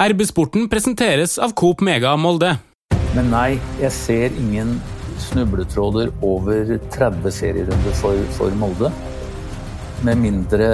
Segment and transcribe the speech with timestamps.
[0.00, 2.54] RB-sporten presenteres av Coop Mega Molde.
[3.12, 4.78] Men nei, jeg ser ingen
[5.20, 8.88] snubletråder over 30 serierunder for, for Molde.
[10.08, 10.70] Med mindre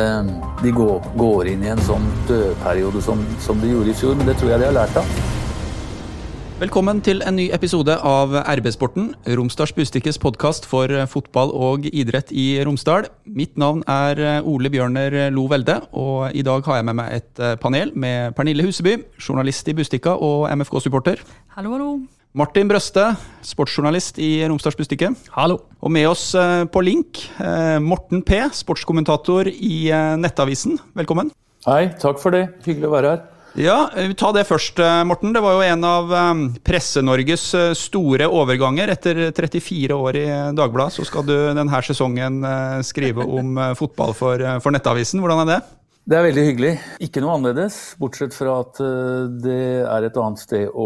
[0.60, 4.14] de går, går, inn i en sånn dødperiode som, som de gjorde i fjor.
[4.14, 5.10] Men det tror jeg de har lært av.
[6.56, 12.46] Velkommen til en ny episode av RB-sporten, Romsdals Bustikkes podkast for fotball og idrett i
[12.64, 13.10] Romsdal.
[13.28, 17.42] Mitt navn er Ole Bjørner Lo Velde, og i dag har jeg med meg et
[17.60, 21.20] panel med Pernille Huseby, journalist i Bustikka og MFK-supporter.
[21.58, 21.92] Hallo, hallo.
[22.32, 23.04] Martin Brøste,
[23.44, 25.12] sportsjournalist i Romsdals Bustikke.
[25.36, 25.60] Hallo.
[25.84, 26.30] Og med oss
[26.72, 27.20] på link,
[27.84, 29.92] Morten P., sportskommentator i
[30.24, 30.80] Nettavisen.
[30.96, 31.36] Velkommen.
[31.68, 32.46] Hei, takk for det.
[32.64, 33.26] Hyggelig å være her.
[33.56, 33.88] Ja,
[34.20, 35.32] Ta det først, eh, Morten.
[35.32, 38.92] Det var jo en av eh, Presse-Norges eh, store overganger.
[38.92, 42.44] Etter 34 år i Dagbladet så skal du denne sesongen
[42.84, 45.24] skrive om fotball for, for Nettavisen.
[45.24, 45.75] Hvordan er det?
[46.06, 46.68] Det er veldig hyggelig.
[47.02, 50.84] Ikke noe annerledes, bortsett fra at eh, det er et annet sted å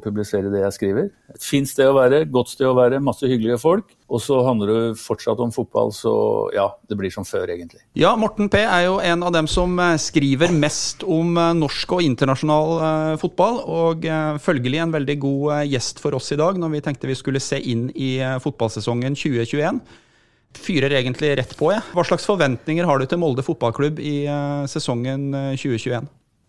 [0.00, 1.10] publisere det jeg skriver.
[1.34, 3.92] Et fint sted å være, godt sted å være, masse hyggelige folk.
[4.08, 6.14] Og så handler det fortsatt om fotball, så
[6.56, 7.82] ja, det blir som før, egentlig.
[8.00, 11.92] Ja, Morten P er jo en av dem som eh, skriver mest om eh, norsk
[11.98, 13.60] og internasjonal fotball.
[13.68, 14.08] Og
[14.40, 17.60] følgelig en veldig god gjest for oss i dag, når vi tenkte vi skulle se
[17.60, 19.84] inn i fotballsesongen 2021
[20.60, 21.70] fyrer egentlig rett på.
[21.74, 21.80] Ja.
[21.94, 26.06] Hva slags forventninger har du til Molde fotballklubb i uh, sesongen 2021?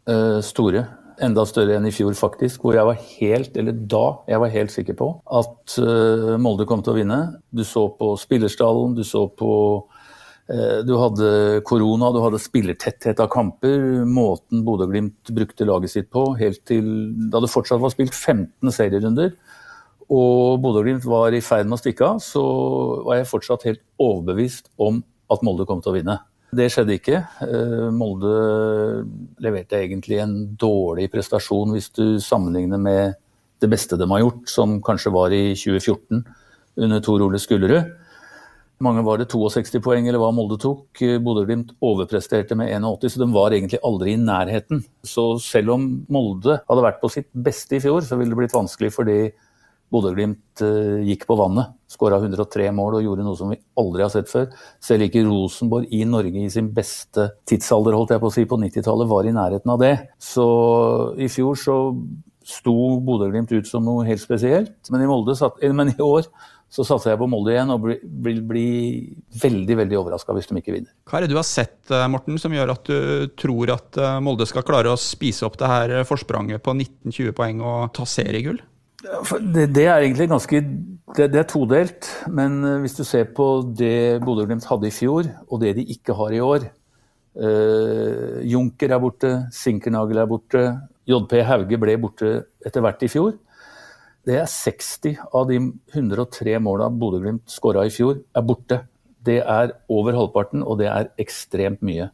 [0.08, 0.86] Uh, eh, store.
[1.26, 2.64] Enda større enn i fjor, faktisk.
[2.64, 5.10] Hvor jeg var helt, eller da jeg var helt sikker på
[5.42, 7.20] at uh, Molde kom til å vinne.
[7.56, 9.52] Du så på spillerstallen, du så på
[10.46, 11.30] du hadde
[11.66, 14.04] korona, du hadde spillertetthet av kamper.
[14.06, 16.86] Måten Bodø-Glimt brukte laget sitt på, helt til
[17.34, 19.32] da det fortsatt var spilt 15 serierunder
[20.12, 22.44] og Bodø-Glimt var i ferd med å stikke av, så
[23.08, 25.02] var jeg fortsatt helt overbevist om
[25.34, 26.20] at Molde kom til å vinne.
[26.56, 27.20] Det skjedde ikke.
[27.44, 28.36] Eh, Molde
[29.44, 33.18] leverte egentlig en dårlig prestasjon hvis du sammenligner med
[33.64, 36.22] det beste de har gjort, som kanskje var i 2014
[36.86, 37.94] under Tor Ole Skullerud.
[38.84, 41.00] Mange var det 62 poeng, eller hva Molde tok.
[41.24, 44.84] Bodø-Glimt overpresterte med 81, så de var egentlig aldri i nærheten.
[45.08, 48.56] Så selv om Molde hadde vært på sitt beste i fjor, så ville det blitt
[48.56, 49.32] vanskelig for de
[49.96, 51.74] Bodø-Glimt eh, gikk på vannet.
[51.92, 54.50] Skåra 103 mål og gjorde noe som vi aldri har sett før.
[54.84, 58.60] Selv ikke Rosenborg i Norge i sin beste tidsalder, holdt jeg på å si, på
[58.60, 59.94] 90-tallet, var i nærheten av det.
[60.22, 60.48] Så
[61.22, 61.78] i fjor så
[62.46, 62.76] sto
[63.06, 64.76] Bodø-Glimt ut som noe helt spesielt.
[64.94, 66.28] Men i, Molde, eh, men i år
[66.76, 68.68] så satser jeg på Molde igjen og vil bli, bli,
[69.40, 70.92] veldig veldig overraska hvis de ikke vinner.
[71.08, 74.48] Hva er det du har sett eh, Morten, som gjør at du tror at Molde
[74.50, 78.62] skal klare å spise opp det her forspranget på 19-20 poeng og ta seriegull?
[79.04, 82.10] Det, det, er egentlig ganske det, det, er todelt.
[82.32, 83.48] Men eh, hvis du ser på
[83.78, 86.68] det Bodø-Glimt hadde i fjor, og det de ikke har i år
[87.36, 90.64] uh, Junker er borte, Sinkernagel er borte,
[91.06, 92.32] JP Hauge ble borte
[92.66, 93.36] etter hvert i fjor.
[94.26, 95.60] Det er 60 av de
[95.94, 98.82] 103 måla Bodø-Glimt skåra i fjor, er borte.
[99.26, 102.10] Det er over halvparten, og det er ekstremt mye.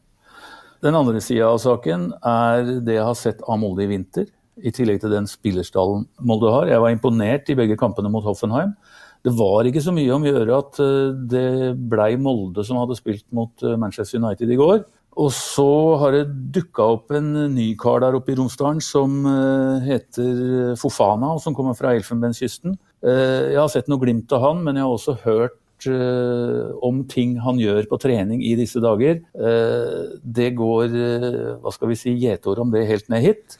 [0.82, 4.26] Den andre sida av saken er det jeg har sett av Molde i vinter
[4.62, 6.70] i tillegg til den spillerstallen Molde har.
[6.70, 8.76] Jeg var imponert i begge kampene mot Hoffenheim.
[9.22, 11.46] Det var ikke så mye om å gjøre at eh, det
[11.92, 14.82] blei Molde som hadde spilt mot eh, Manchester United i går.
[15.22, 15.68] Og så
[16.02, 16.24] har det
[16.56, 21.58] dukka opp en ny kar der oppe i Romsdalen som eh, heter Fofana, og som
[21.58, 22.78] kommer fra Elfenbenskysten.
[23.02, 25.58] Jeg har sett noe glimt av han, men jeg har også hørt
[26.86, 29.18] om ting han gjør på trening i disse dager.
[30.22, 30.94] Det går,
[31.64, 33.58] hva skal vi si, gjetord om det helt ned hit.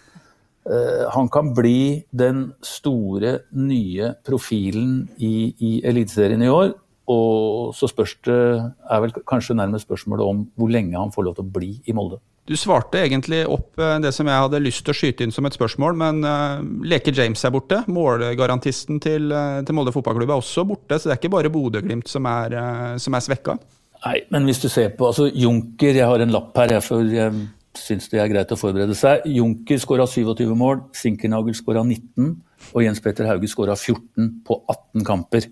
[0.72, 6.74] Eh, han kan bli den store, nye profilen i, i Eliteserien i år.
[7.12, 11.36] Og så spørs det er vel kanskje nærmest spørsmålet om hvor lenge han får lov
[11.36, 12.22] til å bli i Molde.
[12.48, 15.46] Du svarte egentlig opp eh, det som jeg hadde lyst til å skyte inn som
[15.50, 17.84] et spørsmål, men uh, Leke James er borte.
[17.92, 19.28] Målgarantisten til,
[19.66, 23.18] til Molde fotballklubb er også borte, så det er ikke bare Bodø-Glimt som uh, som
[23.18, 23.60] er svekka.
[24.02, 27.06] Nei, men hvis du ser på altså Junker, jeg har en lapp her, jeg, for
[27.06, 27.36] jeg
[27.78, 29.24] syns det er greit å forberede seg.
[29.32, 32.34] Junker skåra 27 mål, Sinkernagel skåra 19,
[32.72, 35.48] og Jens Petter Hauge skåra 14 på 18 kamper.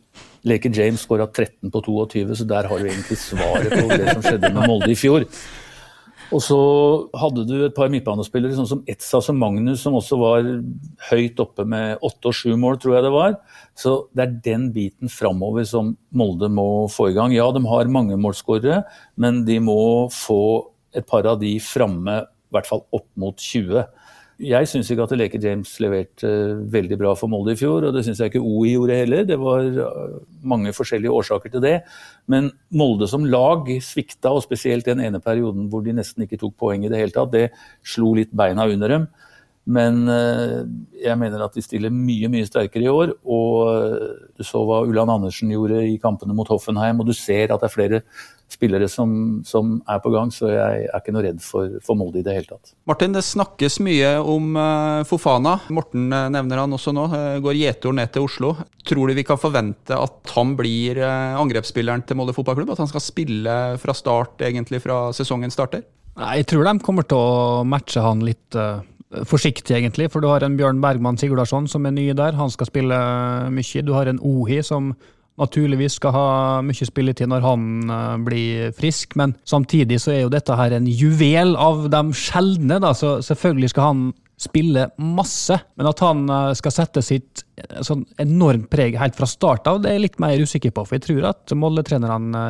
[0.48, 4.24] Leke James skåra 13 på 22, så der har du egentlig svaret på det som
[4.24, 5.26] skjedde med Molde i fjor.
[6.30, 6.58] Og så
[7.18, 10.50] hadde du et par midtbanespillere, sånn som Etsa og Magnus, som også var
[11.10, 13.38] høyt oppe med åtte og sju mål, tror jeg det var.
[13.74, 17.34] Så det er den biten framover som Molde må få i gang.
[17.34, 18.84] Ja, de har mange målskårere,
[19.18, 19.80] men de må
[20.14, 23.84] få et par av de framme, i hvert fall opp mot 20.
[24.40, 26.30] Jeg syns ikke at Leke James leverte
[26.72, 29.26] veldig bra for Molde i fjor, og det syns jeg ikke OI gjorde heller.
[29.28, 30.14] Det var øh,
[30.48, 31.74] mange forskjellige årsaker til det.
[32.32, 36.56] Men Molde som lag svikta, og spesielt den ene perioden hvor de nesten ikke tok
[36.62, 37.34] poeng i det hele tatt.
[37.36, 37.50] Det
[37.84, 39.10] slo litt beina under dem.
[39.70, 40.64] Men eh,
[41.04, 43.14] jeg mener at de stiller mye mye sterkere i år.
[43.30, 47.54] Og eh, du så hva Ulland Andersen gjorde i kampene mot Hoffenheim, og du ser
[47.54, 48.02] at det er flere
[48.50, 49.12] spillere som,
[49.46, 52.34] som er på gang, så jeg er ikke noe redd for, for Molde i det
[52.34, 52.74] hele tatt.
[52.90, 55.60] Martin, det snakkes mye om uh, Fofana.
[55.70, 57.06] Morten nevner han også nå.
[57.46, 58.56] Går gjetor ned til Oslo.
[58.90, 62.74] Tror du vi kan forvente at han blir angrepsspilleren til Molde fotballklubb?
[62.74, 65.86] At han skal spille fra start, egentlig fra sesongen starter?
[66.18, 68.58] Nei, Jeg tror de kommer til å matche han litt
[69.10, 70.10] forsiktig, egentlig.
[70.14, 72.38] For du har en Bjørn Bergman Sigurdarsson som er ny der.
[72.38, 73.00] Han skal spille
[73.54, 73.86] mye.
[73.86, 74.94] Du har en Ohi som
[75.40, 76.30] naturligvis skal ha
[76.66, 80.90] mye spilletid når han uh, blir frisk, men samtidig så er jo dette her en
[80.90, 84.02] juvel av de sjeldne, da, så selvfølgelig skal han
[84.40, 85.56] spille masse.
[85.80, 87.46] Men at han uh, skal sette sitt
[87.84, 90.86] sånn enormt preg helt fra start av, det er jeg litt mer usikker på.
[90.88, 92.44] For jeg tror at Molde-trenerne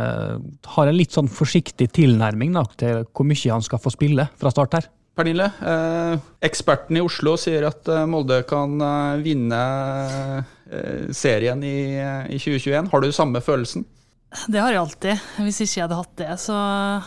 [0.75, 4.53] har en litt sånn forsiktig tilnærming da, til hvor mye han skal få spille fra
[4.53, 4.89] start her.
[5.19, 9.59] Pernille, eh, eksperten i Oslo sier at eh, Molde kan eh, vinne
[10.71, 12.87] eh, serien i, i, 2021.
[12.93, 13.83] Har du samme følelsen?
[14.47, 15.27] Det har jeg alltid.
[15.43, 16.55] Hvis ikke jeg hadde hatt det, så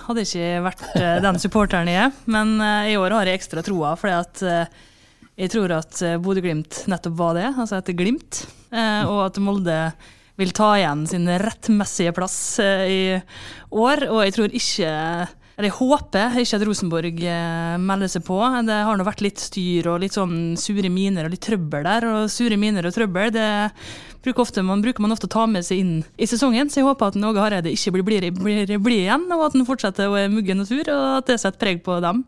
[0.03, 0.87] hadde jeg ikke vært
[1.25, 2.17] den supporteren jeg er.
[2.35, 2.56] Men
[2.91, 7.79] i år har jeg ekstra troa, at jeg tror at Bodø-Glimt nettopp var det, altså
[7.79, 8.43] etter glimt.
[8.75, 9.79] Og at Molde
[10.43, 13.15] vil ta igjen sin rettmessige plass i
[13.70, 14.08] år.
[14.11, 14.91] Og jeg tror ikke
[15.67, 18.38] jeg håper ikke at Rosenborg eh, melder seg på.
[18.67, 22.06] Det har nå vært litt styr og litt sånn sure miner og litt trøbbel der.
[22.11, 23.47] Og sure miner og trøbbel det
[24.23, 26.70] bruker, ofte, man, bruker man ofte å ta med seg inn i sesongen.
[26.70, 29.69] Så jeg håper at Åge Hareide ikke blir blid blir, blir igjen, og at han
[29.69, 32.23] fortsetter å være muggen og sur, og at det setter preg på dem.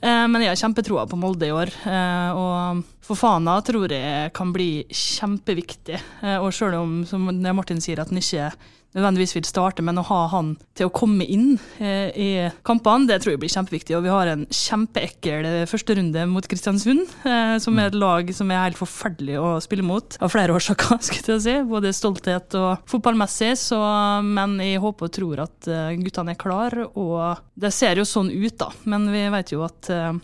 [0.00, 1.74] Eh, men jeg har kjempetroa på Molde i år.
[1.74, 6.00] For faen Fofana tror jeg kan bli kjempeviktig.
[6.40, 8.54] Og sjøl om, som Martin sier, at han ikke
[8.94, 12.28] nødvendigvis vil starte, men å ha han til å komme inn eh, i
[12.66, 13.96] kampene, det tror jeg blir kjempeviktig.
[13.98, 18.52] Og vi har en kjempeekkel eh, førsterunde mot Kristiansund, eh, som er et lag som
[18.52, 21.56] er helt forferdelig å spille mot av flere årsaker, skulle jeg si.
[21.70, 23.80] Både stolthet og fotballmessig, så,
[24.26, 28.30] men jeg håper og tror at eh, guttene er klar, og det ser jo sånn
[28.32, 28.70] ut, da.
[28.90, 30.14] Men vi vet jo at eh,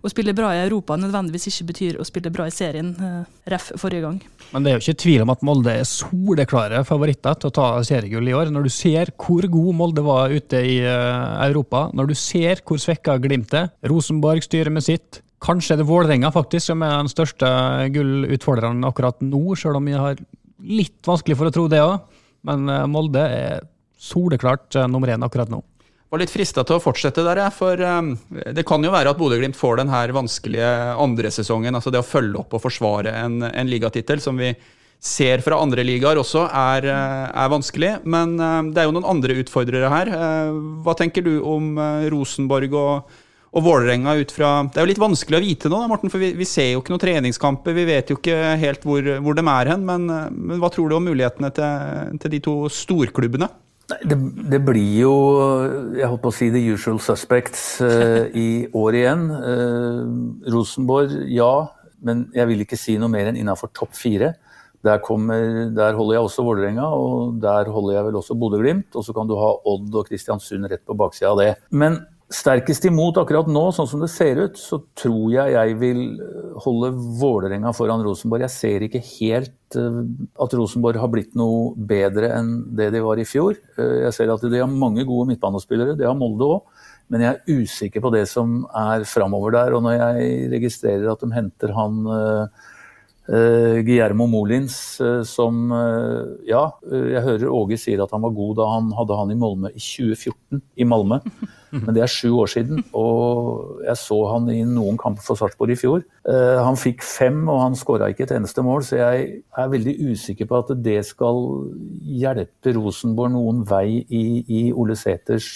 [0.00, 2.90] å spille bra i Europa nødvendigvis ikke betyr å spille bra i serien.
[2.96, 4.18] Eh, ref forrige gang.
[4.50, 7.68] Men det er jo ikke tvil om at Molde er soleklare favoritter til å ta
[7.86, 8.52] seriegull i år.
[8.54, 12.80] Når du ser hvor god Molde var ute i eh, Europa, når du ser hvor
[12.82, 13.70] svekka Glimt er.
[13.90, 15.22] Rosenborg styrer med sitt.
[15.40, 17.48] Kanskje er det Vålerenga faktisk som er den største
[17.94, 20.20] gullutfordreren akkurat nå, sjøl om vi har
[20.60, 21.98] litt vanskelig for å tro det òg.
[22.48, 23.66] Men eh, Molde er
[24.00, 25.60] soleklart nummer én akkurat nå
[26.10, 27.54] var litt frista til å fortsette der, jeg.
[27.54, 28.10] For um,
[28.56, 31.76] det kan jo være at Bodø-Glimt får den her vanskelige andre sesongen.
[31.78, 34.52] Altså det å følge opp og forsvare en, en ligatittel, som vi
[35.00, 37.94] ser fra andre ligaer også, er, eh, er, vanskelig.
[38.10, 40.12] Men um, det er jo noen andre utfordrere her.
[40.84, 41.78] Hva tenker du om
[42.12, 43.16] Rosenborg og,
[43.54, 46.22] og Vålerenga ut fra Det er jo litt vanskelig å vite nå, da, Morten, for
[46.22, 47.78] vi, vi, ser jo ikke noen treningskamper.
[47.78, 49.86] Vi vet jo ikke helt hvor, hvor de er hen.
[49.86, 53.52] Men, men, hva tror du om mulighetene til, til de to storklubbene?
[54.06, 54.16] Det,
[54.52, 55.14] det, blir jo
[55.96, 59.26] jeg holdt på å si the usual suspects uh, i år igjen.
[59.30, 61.52] Uh, Rosenborg, ja.
[62.04, 64.34] Men jeg vil ikke si noe mer enn innafor topp fire.
[64.80, 68.88] Der, kommer, der, holder jeg også Vålerenga, og der holder jeg vel også Bodø-Glimt.
[68.96, 71.50] Og så kan du ha Odd og Kristiansund rett på baksida av det.
[71.68, 72.00] Men
[72.32, 76.02] sterkest imot akkurat nå, sånn som det ser ut, så tror jeg jeg vil
[76.64, 76.90] holde
[77.20, 78.44] Vålerenga foran Rosenborg.
[78.46, 80.02] Jeg ser ikke helt uh,
[80.40, 83.58] at Rosenborg har blitt noe bedre enn det de var i fjor.
[83.78, 86.88] Uh, jeg ser at de har mange gode midtbanespillere, det har Molde òg.
[87.10, 89.74] Men jeg er usikker på det som er framover der.
[89.74, 92.04] Og når jeg registrerer at de henter han
[93.30, 94.74] Uh, Guillermo Molins,
[95.28, 95.58] som
[96.48, 99.70] Ja, jeg hører Åge sier at han var god da han hadde han i Malmö
[99.70, 100.58] i 2014.
[100.82, 101.20] I Malmö.
[101.84, 105.74] Men det er sju år siden, og jeg så han i noen kamper for Sarpsborg
[105.74, 106.06] i fjor.
[106.26, 110.48] han fikk fem, og han skåra ikke et eneste mål, så jeg er veldig usikker
[110.50, 111.38] på at det skal
[112.20, 115.50] hjelpe Rosenborg noen vei i, i Ole Sæters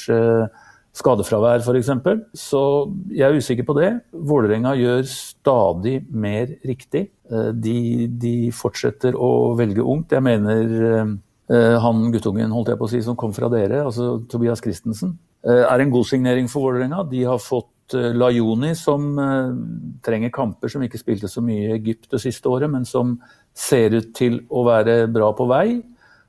[0.94, 1.90] skadefravær f.eks.
[2.38, 2.62] Så
[3.10, 3.90] jeg er usikker på det.
[4.14, 7.08] Vålerenga gjør stadig mer riktig.
[7.30, 10.14] Eh, de, de fortsetter å velge ungt.
[10.14, 14.20] Jeg mener eh, han guttungen holdt jeg på å si, som kom fra dere, altså
[14.30, 17.02] Tobias Christensen, eh, er en god signering for Vålerenga.
[17.10, 19.10] De har fått Lajoni, som
[20.04, 23.18] trenger kamper, som ikke spilte så mye i Egypt det siste året, men som
[23.52, 25.66] ser ut til å være bra på vei.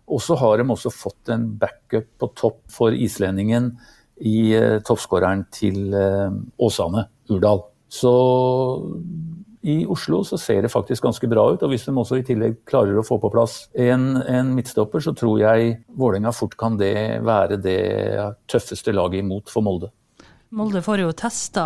[0.06, 3.72] Og så har de også fått en backup på topp for islendingen
[4.22, 7.66] i eh, toppskåreren til eh, Åsane, Urdal.
[7.90, 8.12] Så
[9.66, 11.64] i Oslo så ser det faktisk ganske bra ut.
[11.64, 15.16] og Hvis de også i tillegg klarer å få på plass en, en midtstopper, så
[15.18, 17.80] tror jeg Vålerenga fort kan det være det
[18.52, 19.90] tøffeste laget imot for Molde.
[20.56, 21.64] Molde får jo testa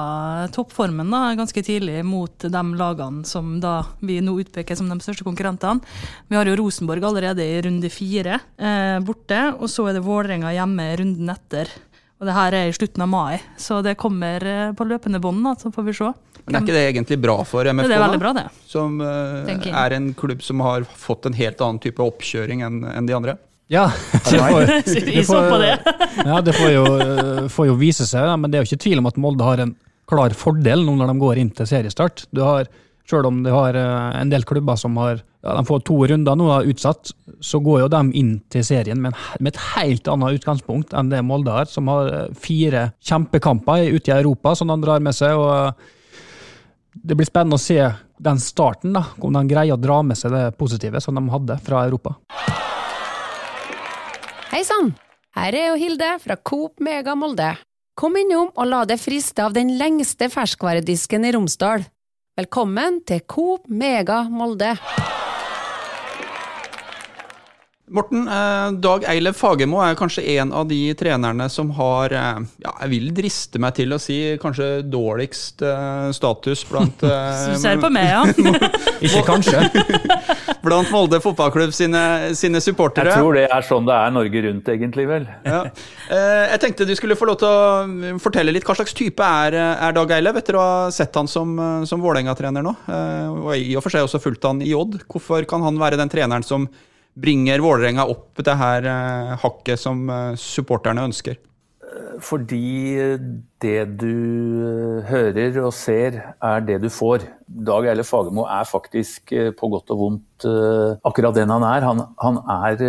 [0.55, 5.27] toppformen da, ganske tidlig mot de lagene som da vi nå utpeker som de største
[5.27, 5.83] konkurrentene.
[6.31, 10.55] Vi har jo Rosenborg allerede i runde fire eh, borte, og så er det Vålerenga
[10.55, 11.69] hjemme runden etter.
[12.19, 15.45] Og det her er i slutten av mai, så det kommer eh, på løpende bånd,
[15.61, 16.09] så får vi se.
[16.43, 17.87] Men er ikke det egentlig bra for MFK?
[17.87, 18.43] Det er veldig bra, det.
[18.67, 23.07] Som uh, er en klubb som har fått en helt annen type oppkjøring enn en
[23.07, 23.37] de andre?
[23.71, 23.85] Ja,
[24.25, 25.63] det får, det får,
[26.25, 29.03] ja, det får jo, eh, får jo vise seg, men det er jo ikke tvil
[29.03, 29.75] om at Molde har en
[30.09, 32.25] klar fordel nå når de går inn til seriestart.
[32.35, 32.67] Du har
[33.09, 36.47] Sjøl om du har en del klubber som har ja, de får to runder nå
[36.67, 41.11] utsatt, så går jo de inn til serien med, med, et helt annet utgangspunkt enn
[41.11, 45.15] det Molde har, som har eh, fire kjempekamper ute i Europa som de drar med
[45.15, 45.39] seg.
[45.39, 47.79] og eh, Det blir spennende å se
[48.19, 51.55] den starten, da, om de greier å dra med seg det positive som de hadde
[51.63, 52.17] fra Europa.
[54.49, 54.91] Hei sann!
[55.37, 57.53] Her er jo Hilde fra Coop Mega Molde.
[57.95, 61.85] Kom innom og la deg friste av den lengste ferskvaredisken i Romsdal.
[62.39, 64.73] Velkommen til Coop Mega Molde.
[67.89, 72.73] Morten, eh, Dag Eilev Fagermo er kanskje en av de trenerne som har, eh, ja,
[72.83, 77.89] jeg vil driste meg til å si, kanskje dårligst eh, status blant Du ser på
[77.89, 78.21] meg, ja.
[79.05, 79.63] Ikke kanskje.
[80.61, 83.09] blant Molde fotballklubb sine, sine, supportere.
[83.09, 85.25] Jeg tror det er sånn det er Norge rundt, egentlig, vel.
[85.47, 85.63] Ja.
[86.09, 89.95] Jeg tenkte du skulle få lov til å fortelle litt hva slags type er, er
[89.95, 91.55] Dag Eilev, etter å ha sett han som,
[91.89, 92.75] som Vålerenga-trener nå,
[93.39, 94.99] og i og for seg også fulgt han i Odd.
[95.09, 96.67] Hvorfor kan han være den treneren som
[97.21, 101.39] bringer Vålerenga opp det her eh, hakket som eh, supporterne ønsker?
[102.19, 102.99] Fordi
[103.63, 107.25] det du eh, hører og ser, er det du får.
[107.47, 110.47] Dag Eile Fagermo er faktisk på godt og vondt
[111.07, 111.87] akkurat den han er.
[111.87, 112.83] Han, han er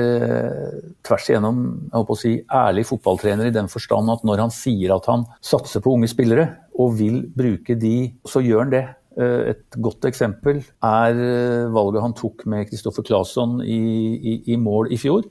[1.06, 4.94] tvers igjennom jeg håper å si, ærlig fotballtrener i den forstand at når han sier
[4.94, 8.84] at han satser på unge spillere og vil bruke de, så gjør han det.
[9.20, 13.80] Eh, et godt eksempel er eh, valget han tok med Kristoffer Claesson i,
[14.16, 15.26] i, i, mål i fjor.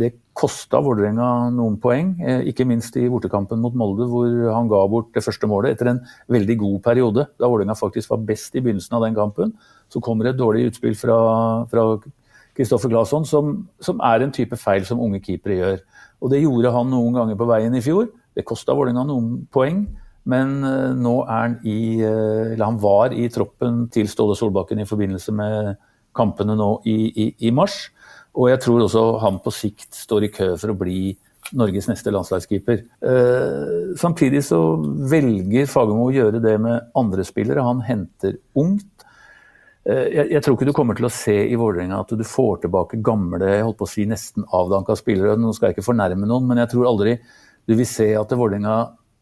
[0.00, 4.80] Det kosta Vålerenga noen poeng, eh, ikke minst i bortekampen mot Molde, hvor han ga
[4.90, 7.26] bort det første målet etter en veldig god periode.
[7.38, 9.54] Da Vålerenga faktisk var best i begynnelsen av den kampen.
[9.92, 11.20] Så kommer et dårlig utspill fra
[12.56, 15.82] Kristoffer Claesson, som, som, er en type feil som unge keepere gjør.
[16.20, 18.10] Og Det gjorde han noen ganger på veien i fjor.
[18.34, 19.84] Det kosta Vålerenga noen poeng.
[20.28, 24.82] Men eh, nå er han i eh, Eller han var i troppen til Ståle Solbakken
[24.82, 25.72] i forbindelse med
[26.16, 27.86] kampene nå i, i, i mars.
[28.38, 31.00] Og jeg tror også han på sikt står i kø for å bli
[31.56, 32.82] Norges neste landslagskeeper.
[33.10, 34.60] Eh, samtidig så
[35.10, 37.64] velger Fagermo å gjøre det med andre spillere.
[37.66, 39.06] Han henter ungt.
[39.88, 42.64] Eh, jeg, jeg, tror ikke du kommer til å se i Vålerenga at du får
[42.66, 45.38] tilbake gamle, jeg holdt på å si nesten avdanka spillere.
[45.40, 47.18] Nå skal jeg ikke fornærme noen, men jeg tror aldri
[47.68, 48.76] du vil se at Vålerenga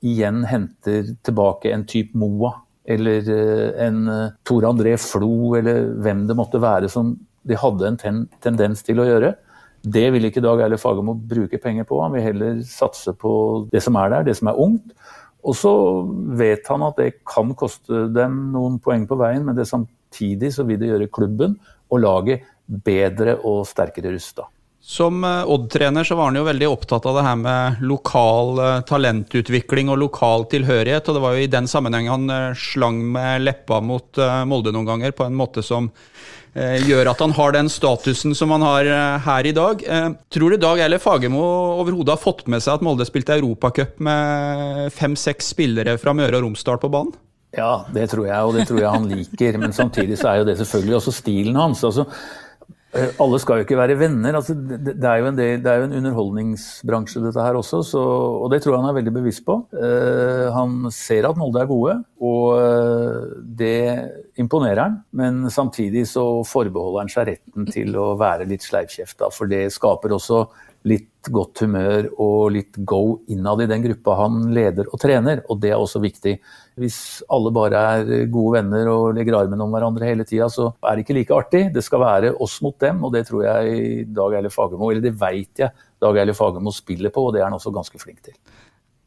[0.05, 2.55] igjen henter tilbake en type Moa
[2.89, 7.17] eller eh, en Tore Tor André Flo eller hvem det måtte være som
[7.49, 9.33] de hadde en ten tendens til å gjøre.
[9.83, 12.01] Det vil ikke Dag Eilif Fagermo bruke penger på.
[12.03, 13.33] Han vil heller satse på
[13.73, 14.93] det som er der, det som er ungt.
[15.47, 15.73] Og så
[16.37, 20.67] vet han at det kan koste dem noen poeng på veien, men det samtidig så
[20.69, 21.57] vil det gjøre klubben
[21.89, 24.49] og laget bedre og sterkere rusta.
[24.89, 28.79] Som eh, Odd-trener så var han jo veldig opptatt av det her med lokal eh,
[28.89, 31.11] talentutvikling og lokal tilhørighet.
[31.11, 34.89] Og det var jo i den sammenheng han eh, slang med leppa mot Molde noen
[34.89, 35.91] ganger, på en måte som
[36.59, 38.89] gjør at han har den statusen som han har
[39.23, 39.83] her i dag.
[40.33, 41.43] Tror du Dag eller Fagermo
[41.85, 46.49] overhodet har fått med seg at Molde spilte Europacup med fem-seks spillere fra Møre og
[46.49, 47.13] Romsdal på banen?
[47.55, 49.61] Ja, det tror jeg, og det tror jeg han liker.
[49.61, 51.85] Men samtidig så er jo det selvfølgelig også stilen hans.
[51.85, 52.09] altså
[52.97, 54.39] alle skal jo ikke være venner.
[54.39, 57.83] Altså, det, er del, det, er jo en underholdningsbransje, dette her også.
[57.85, 59.59] Så, og det tror jeg han er veldig bevisst på.
[59.77, 63.83] Uh, han ser at Molde er gode, og uh, det
[64.41, 64.97] imponerer han.
[65.13, 70.17] Men samtidig så forbeholder han seg retten til å være litt sleivkjefta, for det skaper
[70.17, 70.47] også
[70.89, 75.61] litt godt humør og litt go innad i den gruppa han leder og trener, og
[75.63, 76.37] det er også viktig.
[76.79, 76.99] Hvis
[77.35, 81.07] alle bare er gode venner og legger armen om hverandre hele tida, så er det
[81.07, 81.65] ikke like artig.
[81.75, 85.17] Det skal være oss mot dem, og det tror jeg Dag Eilif Fagermo, eller det
[85.19, 88.39] veit jeg Dag Eilif Fagermo spiller på, og det er han også ganske flink til.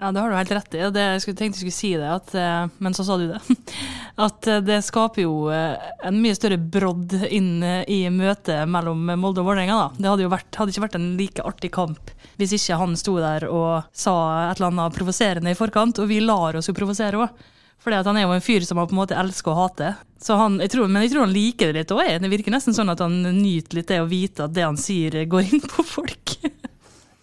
[0.01, 0.79] Ja, det har du helt rett i.
[0.89, 3.41] Det, jeg tenkte jeg skulle si det, at, eh, men så sa du det.
[4.25, 5.77] At eh, det skaper jo eh,
[6.09, 9.91] en mye større brodd inn i møtet mellom Molde og Vålerenga.
[9.99, 12.09] Det hadde jo vært, hadde ikke vært en like artig kamp
[12.41, 14.15] hvis ikke han sto der og sa
[14.47, 16.01] et eller annet provoserende i forkant.
[16.01, 17.45] Og vi lar oss jo provosere òg.
[17.81, 19.93] For han er jo en fyr som han på en måte elsker å hate.
[20.21, 22.09] Så han, jeg tror, men jeg tror han liker det litt òg.
[22.25, 25.21] Det virker nesten sånn at han nyter litt det å vite at det han sier,
[25.29, 26.37] går inn på folk.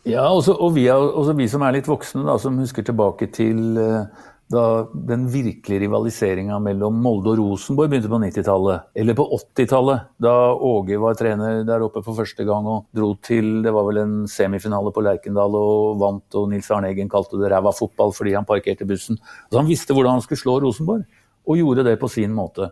[0.09, 3.77] Ja, også, og vi, også vi, som er litt voksne, da, som husker tilbake til
[3.77, 4.63] uh, da
[5.09, 8.89] den virkelige rivaliseringa mellom Molde og Rosenborg begynte på 90-tallet.
[8.97, 13.61] Eller på 80-tallet, da Åge var trener der oppe for første gang og dro til
[13.65, 17.53] Det var vel en semifinale på Lerkendal og vant, og Nils Arne Eggen kalte det
[17.53, 19.21] ræva fotball fordi han parkerte bussen.
[19.53, 21.05] Så han visste hvordan han skulle slå Rosenborg,
[21.45, 22.71] og gjorde det på sin måte.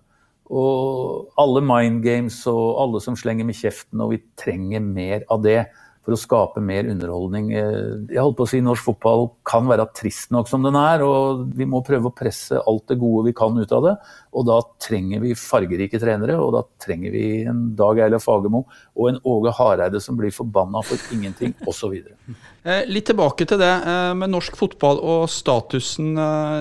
[0.49, 5.45] Og alle mind games og alle som slenger med kjeften, og vi trenger mer av
[5.45, 5.66] det
[6.06, 7.50] for å skape mer underholdning.
[7.58, 11.02] Eh, jeg holdt på å si Norsk fotball kan være trist nok som den er,
[11.02, 13.96] og vi må prøve å presse alt det gode vi kan ut av det.
[14.37, 18.66] Og da trenger vi fargerike trenere, og da trenger vi en Dag Eilif Fagermo
[18.97, 21.97] og en Åge Hareide som blir forbanna for ingenting, osv.
[22.66, 26.16] Eh, litt tilbake til det eh, med norsk fotball og statusen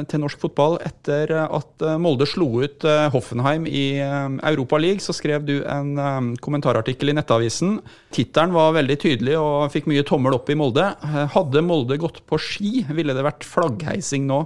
[0.05, 0.75] til norsk fotball.
[0.86, 7.17] Etter at Molde slo ut Hoffenheim i Europa League, så skrev du en kommentarartikkel i
[7.17, 7.79] Nettavisen.
[8.13, 10.91] Tittelen var veldig tydelig og fikk mye tommel opp i Molde.
[11.34, 14.44] Hadde Molde gått på ski, ville det vært flaggheising nå.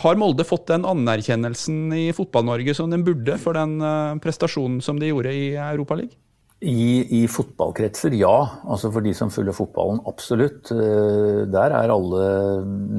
[0.00, 5.00] Har Molde fått den anerkjennelsen i Fotball-Norge som den burde for den eh, prestasjonen som
[5.00, 6.14] de gjorde i Europaligaen?
[6.62, 8.36] I, I fotballkretser, ja.
[8.70, 10.70] Altså for de som følger fotballen, absolutt.
[10.72, 12.28] Eh, der er alle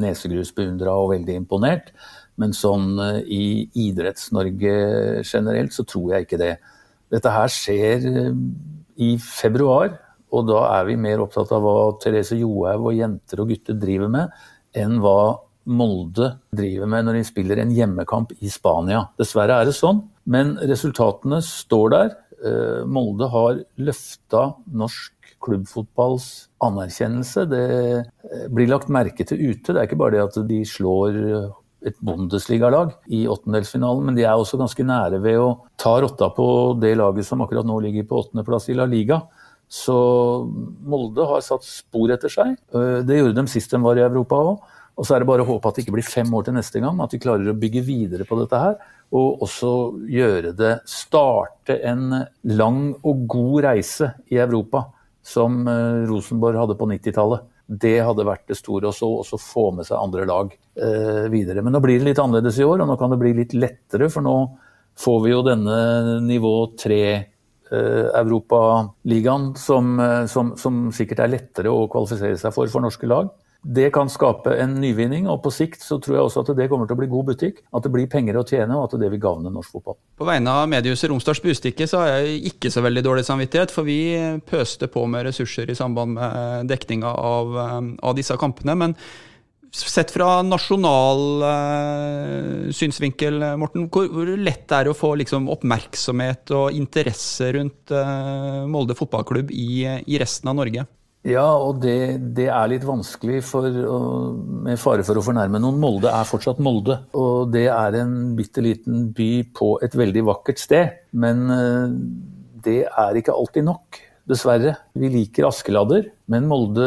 [0.04, 1.90] nesegrusbeundra og veldig imponert.
[2.38, 3.44] Men sånn eh, i
[3.88, 4.76] Idretts-Norge
[5.24, 6.52] generelt, så tror jeg ikke det.
[7.14, 8.06] Dette her skjer
[9.02, 9.96] i februar,
[10.34, 14.14] og da er vi mer opptatt av hva Therese Johaug og jenter og gutter driver
[14.14, 14.46] med,
[14.78, 15.18] enn hva
[15.66, 19.06] Molde driver med når de spiller en hjemmekamp i Spania.
[19.20, 22.16] Dessverre er det sånn, men resultatene står der.
[22.44, 26.30] Eh, Molde har løfta norsk klubbfotballs
[26.64, 27.46] anerkjennelse.
[27.52, 29.72] Det eh, blir lagt merke til ute.
[29.72, 31.20] Det er ikke bare det at de slår
[31.84, 36.46] et Bundesliga-lag i åttendelsfinalen, men de er også ganske nære ved å ta rotta på
[36.80, 39.20] det laget som akkurat nå ligger på åttendeplass i La Liga.
[39.74, 39.96] Så
[40.86, 42.56] Molde har satt spor etter seg.
[42.76, 44.72] Eh, det gjorde de sist de var i Europa òg.
[44.94, 46.82] Og så er det bare å håpe at det ikke blir fem år til neste
[46.84, 48.76] gang, at vi klarer å bygge videre på dette her.
[49.14, 49.72] Og også
[50.10, 52.12] gjøre det Starte en
[52.54, 54.86] lang og god reise i Europa,
[55.24, 57.50] som eh, Rosenborg hadde på 90-tallet.
[57.66, 58.92] Det hadde vært det store.
[58.92, 61.64] Og så også få med seg andre lag eh, videre.
[61.66, 64.12] Men nå blir det litt annerledes i år, og nå kan det bli litt lettere,
[64.14, 64.38] for nå
[65.00, 65.78] får vi jo denne
[66.22, 72.70] nivå tre eh, Europaligaen som, eh, som, som sikkert er lettere å kvalifisere seg for
[72.70, 73.32] for norske lag.
[73.64, 76.88] Det kan skape en nyvinning, og på sikt så tror jeg også at det kommer
[76.88, 77.62] til å bli god butikk.
[77.72, 79.96] At det blir penger å tjene, og at det vil gagne norsk fotball.
[80.20, 83.88] På vegne av mediehuset Romsdals Bustikke så har jeg ikke så veldig dårlig samvittighet, for
[83.88, 84.00] vi
[84.50, 88.76] pøste på med ressurser i samband med dekninga av, eh, av disse kampene.
[88.76, 88.98] men
[89.74, 96.54] Sett fra nasjonal uh, synsvinkel, Morten, hvor, hvor, lett er det å få liksom, oppmerksomhet
[96.54, 100.86] og interesse rundt uh, Molde fotballklubb i, i resten av Norge?
[101.24, 103.64] Ja, og det, det, er litt vanskelig, for,
[104.66, 105.80] med fare for å fornærme noen.
[105.80, 106.98] Molde er fortsatt Molde.
[107.16, 110.98] Og det er en bitte liten by på et veldig vakkert sted.
[111.16, 111.94] Men eh,
[112.66, 114.02] det er ikke alltid nok.
[114.28, 114.74] Dessverre.
[114.96, 116.86] Vi liker Askeladder, men Molde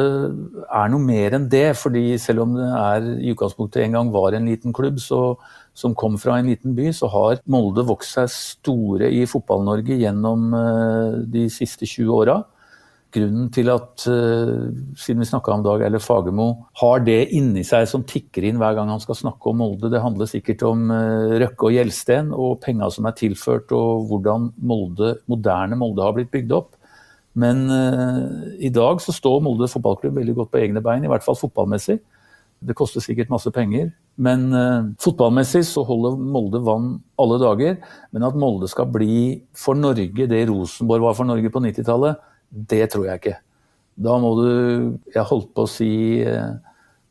[0.65, 1.75] er noe mer enn det.
[1.77, 5.21] fordi selv om det er i utgangspunktet en gang var en liten klubb så,
[5.77, 10.49] som kom fra en liten by, så har Molde vokst seg store i Fotball-Norge gjennom
[10.61, 12.39] eh, de siste 20 åra
[13.17, 14.69] grunnen til at, uh,
[15.01, 16.49] siden vi snakka om Dag eller Fagermo,
[16.81, 19.91] har det inni seg som tikker inn hver gang han skal snakke om Molde.
[19.93, 24.53] Det handler sikkert om uh, Røkke og Gjelsten og penga som er tilført, og hvordan
[24.61, 26.75] Molde, moderne Molde har blitt bygd opp.
[27.37, 31.25] Men uh, i dag så står Molde fotballklubb veldig godt på egne bein, i hvert
[31.25, 31.99] fall fotballmessig.
[32.67, 37.77] Det koster sikkert masse penger, men uh, fotballmessig så holder Molde vann alle dager.
[38.17, 42.17] Men at Molde skal bli for Norge det Rosenborg var for Norge på 90-tallet,
[42.51, 43.37] det tror jeg ikke.
[43.97, 44.49] Da må du,
[45.15, 45.93] jeg holdt på å si,
[46.25, 46.51] eh,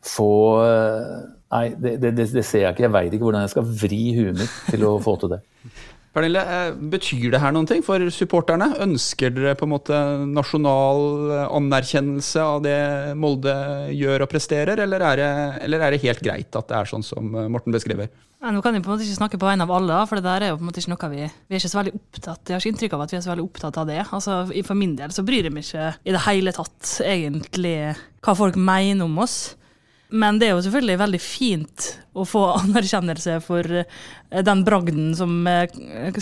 [0.05, 0.33] få
[0.65, 1.15] eh,
[1.55, 2.83] Nei, det, det, det ser jeg ikke.
[2.83, 5.37] Jeg veit ikke hvordan jeg skal vri huet mitt til å få til det.
[6.15, 8.69] Pernille, eh, betyr det her noen ting for supporterne?
[8.85, 9.97] Ønsker dere på en måte
[10.31, 12.77] nasjonal anerkjennelse av det
[13.19, 13.55] Molde
[13.91, 15.31] gjør og presterer, eller er det,
[15.67, 18.07] eller er det helt greit at det er sånn som Morten beskriver?
[18.45, 20.27] Ja, nå kan jeg på en måte ikke snakke på vegne av alle, for det
[20.27, 22.51] der er jo på en måte ikke noe vi Vi er ikke så veldig opptatt
[22.51, 24.01] Jeg har ikke inntrykk av at vi er så veldig opptatt av det.
[24.05, 24.35] Altså,
[24.67, 27.77] For min del så bryr jeg meg ikke i det hele tatt egentlig
[28.21, 29.55] hva folk mener om oss.
[30.15, 35.33] Men det er jo selvfølgelig veldig fint å få anerkjennelse for eh, den bragden som
[35.49, 35.67] eh,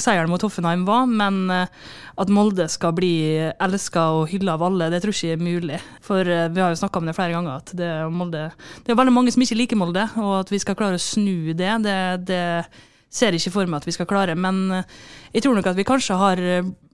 [0.01, 3.13] seieren mot Hoffenheim var, men eh, at Molde skal bli
[3.51, 5.81] elska og hylla av alle, det tror jeg ikke er mulig.
[6.05, 8.47] For vi har jo snakka om det flere ganger, at det er, Molde,
[8.85, 11.53] det er veldig mange som ikke liker Molde, og at vi skal klare å snu
[11.57, 11.97] det, det,
[12.29, 12.43] det
[13.13, 14.37] ser jeg ikke for meg at vi skal klare.
[14.37, 14.83] Men
[15.33, 16.43] jeg tror nok at vi kanskje har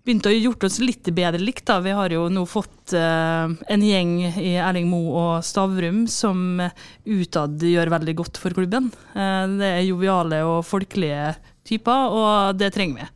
[0.10, 1.68] begynt å gjort oss litt bedre likt.
[1.70, 1.78] da.
[1.86, 6.64] Vi har jo nå fått uh, en gjeng i Erling Moe og Stavrum som
[7.06, 8.90] utad gjør veldig godt for klubben.
[9.14, 11.36] Uh, det er joviale og folkelige
[11.68, 13.10] typer, og det trenger vi.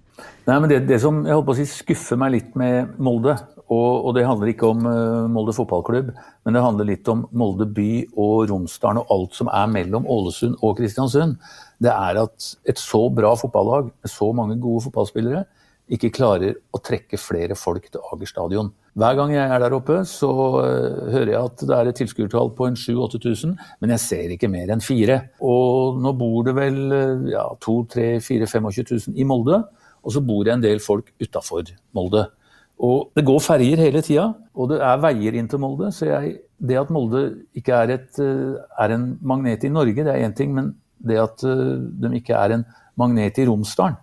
[0.43, 3.89] Nei, men det, det som jeg håper å si skuffer meg litt med Molde, og,
[4.05, 6.13] og det handler ikke om uh, Molde fotballklubb,
[6.45, 10.59] men det handler litt om Molde by og Romsdalen og alt som er mellom Ålesund
[10.61, 11.39] og Kristiansund,
[11.81, 15.41] det er at et så bra fotballag med så mange gode fotballspillere
[15.91, 18.69] ikke klarer å trekke flere folk til Ager stadion.
[18.95, 22.51] Hver gang jeg er der oppe, så uh, hører jeg at det er et tilskuertall
[22.55, 25.17] på en 7000-8000, men jeg ser ikke mer enn fire.
[25.43, 29.59] Og nå bor det vel uh, ja, 2 3 4 25 000 i Molde,
[30.03, 32.27] og så bor det en del folk utafor Molde.
[32.83, 35.91] Og det går ferjer hele tida, og det er veier inn til Molde.
[35.95, 37.25] Så jeg, det at Molde
[37.59, 40.71] ikke er, et, uh, er en magnet i Norge, det er én ting, men
[41.03, 42.61] det at de ikke er en
[42.95, 43.97] magnet i Romsdalen,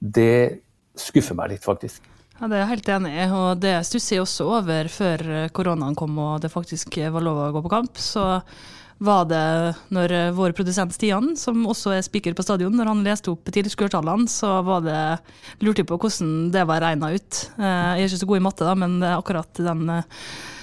[0.00, 0.64] det
[1.00, 2.04] skuffer meg litt, faktisk.
[2.40, 5.96] Ja, Det er jeg helt enig i, og det stusser jeg også over før koronaen
[5.98, 8.00] kom og det faktisk var lov å gå på kamp.
[8.00, 8.24] Så
[9.00, 13.32] var det når vår produsent Stian, som også er spiker på stadion, når han leste
[13.32, 15.02] opp tilskuertallene, så var det
[15.64, 17.42] lurte på hvordan det var regna ut.
[17.56, 19.86] Jeg er ikke så god i matte, da, men akkurat den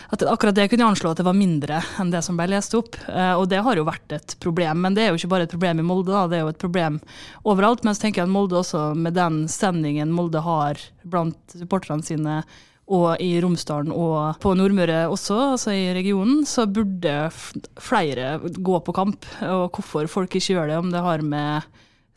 [0.08, 2.76] at akkurat det kunne jeg anslå at det var mindre enn det som ble lest
[2.78, 2.96] opp.
[3.10, 4.80] Og det har jo vært et problem.
[4.86, 6.28] Men det er jo ikke bare et problem i Molde, da.
[6.32, 7.02] det er jo et problem
[7.44, 7.84] overalt.
[7.84, 12.42] Men så tenker jeg at Molde også, med den stemningen Molde har blant supporterne sine,
[12.88, 17.16] og i Romsdalen og på Nordmøre også, altså i regionen, så burde
[17.84, 19.28] flere gå på kamp.
[19.44, 21.68] Og hvorfor folk ikke gjør det, om det har med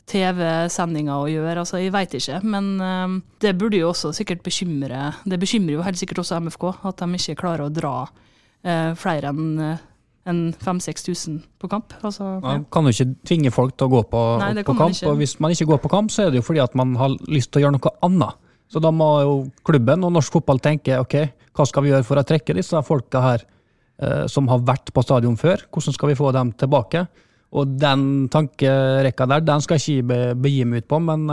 [0.09, 1.59] TV-sendinger å gjøre.
[1.61, 2.41] altså Jeg veit ikke.
[2.43, 6.65] Men uh, det burde jo også sikkert bekymre Det bekymrer jo helt sikkert også MFK
[6.89, 9.87] at de ikke klarer å dra uh, flere enn uh,
[10.29, 11.95] enn 5000-6000 på kamp.
[12.05, 12.41] Altså, ja.
[12.43, 14.97] Man kan jo ikke tvinge folk til å gå på, Nei, på kamp.
[15.09, 17.15] Og hvis man ikke går på kamp, så er det jo fordi at man har
[17.31, 18.37] lyst til å gjøre noe annet.
[18.71, 19.33] Så da må jo
[19.67, 21.17] klubben og norsk fotball tenke ok,
[21.57, 25.03] hva skal vi gjøre for å trekke disse folka her eh, som har vært på
[25.03, 25.65] stadion før?
[25.73, 27.03] Hvordan skal vi få dem tilbake?
[27.51, 31.27] Og den tankerekka der, den skal jeg ikke begi meg ut på, men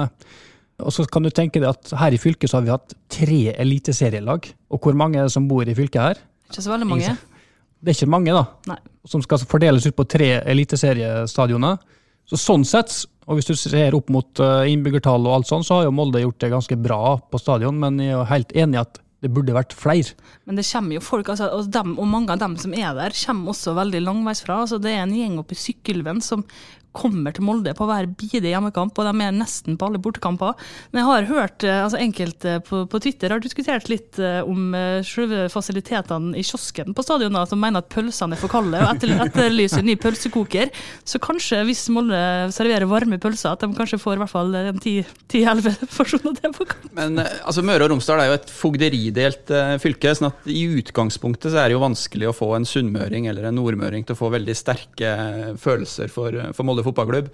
[0.78, 3.40] og så kan du tenke deg at her i fylket så har vi hatt tre
[3.58, 4.44] eliteserielag.
[4.70, 6.20] Og hvor mange er det som bor i fylket her?
[6.46, 7.16] Ikke så veldig mange.
[7.82, 8.44] Det er ikke mange, da.
[8.70, 8.78] Nei.
[9.08, 11.80] Som skal fordeles ut på tre eliteseriestadioner.
[12.28, 12.94] Så sånn sett,
[13.26, 16.38] og hvis du ser opp mot innbyggertall og alt sånn, så har jo Molde gjort
[16.44, 19.74] det ganske bra på stadion, men jeg er helt enig i at det burde vært
[19.74, 20.14] flere.
[20.46, 23.16] Men det kommer jo folk, altså, og, dem, og mange av dem som er der,
[23.26, 24.60] kommer også veldig langveisfra.
[24.62, 26.44] Altså, det er en gjeng oppe i Sykkylven som
[26.96, 30.56] kommer til Molde på hver bide hjemmekamp, og de er nesten på alle bortekamper.
[30.92, 34.74] Men jeg har hørt altså enkelte på, på Twitter har diskutert litt om
[35.06, 39.12] selve fasilitetene i kiosken på stadionet, som mener at pølsene er for kalde og etter,
[39.26, 40.72] etterlyser ny pølsekoker.
[41.08, 42.18] Så kanskje, hvis Molde
[42.54, 46.66] serverer varme pølser, at de kanskje får i hvert fall en 10-11 porsjoner det på
[46.68, 46.88] kamp.
[46.96, 51.62] Men altså, Møre og Romsdal er jo et fogderidelt fylke, sånn at i utgangspunktet så
[51.62, 54.56] er det jo vanskelig å få en sunnmøring eller en nordmøring til å få veldig
[54.56, 55.14] sterke
[55.60, 57.28] følelser for, for Molde fotballklubb.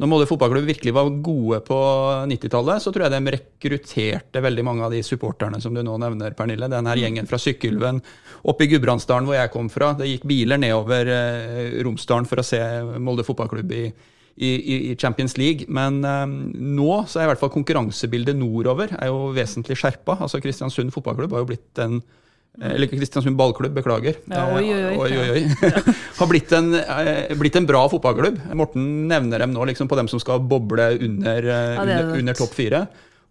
[0.00, 1.78] Når Molde fotballklubb virkelig var gode på
[2.32, 6.36] 90-tallet, så tror jeg de rekrutterte veldig mange av de supporterne som du nå nevner,
[6.36, 6.68] Pernille.
[6.72, 8.02] Den her gjengen fra Sykkylven
[8.46, 9.94] oppe i Gudbrandsdalen, hvor jeg kom fra.
[9.96, 12.60] Det gikk biler nedover eh, Romsdalen for å se
[13.00, 13.86] Molde fotballklubb i,
[14.36, 15.64] i, Champions League.
[15.72, 16.36] Men um,
[16.76, 20.18] nå så er i hvert fall konkurransebildet nordover er jo vesentlig skjerpa.
[20.20, 22.00] Altså Kristiansund fotballklubb har jo blitt en
[22.62, 24.16] eller Kristiansund ballklubb, beklager.
[24.32, 24.94] Ja, oi, oi, oi.
[24.96, 25.74] oi, oi, oi.
[26.20, 26.70] Har blitt en,
[27.40, 28.38] blitt en, bra fotballklubb.
[28.56, 32.56] Morten nevner dem nå liksom, på dem som skal boble under, ja, under, under topp
[32.56, 32.86] fire.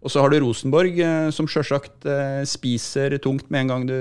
[0.06, 1.00] Og så har du Rosenborg,
[1.34, 2.06] som sjølsagt
[2.46, 3.96] spiser tungt med en gang du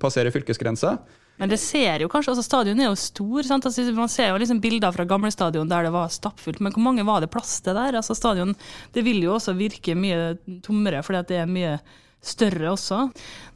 [0.00, 0.96] passerer fylkesgrensa.
[1.38, 3.46] Men det ser jo kanskje, altså Stadion er jo stor.
[3.46, 3.66] sant?
[3.68, 6.58] Altså, man ser jo liksom bilder fra gamle stadion der det var stappfullt.
[6.64, 7.94] Men hvor mange var det plass til der?
[8.00, 8.56] Altså Stadion
[8.94, 10.34] det vil jo også virke mye
[10.66, 11.76] tommere, fordi det er mye
[12.24, 13.06] større også.